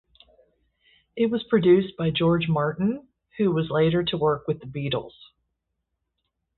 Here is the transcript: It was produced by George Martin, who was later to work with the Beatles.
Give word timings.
It 1.15 1.27
was 1.29 1.43
produced 1.43 1.95
by 1.95 2.09
George 2.09 2.47
Martin, 2.47 3.07
who 3.37 3.51
was 3.51 3.69
later 3.69 4.01
to 4.05 4.17
work 4.17 4.47
with 4.47 4.59
the 4.59 4.65
Beatles. 4.65 5.13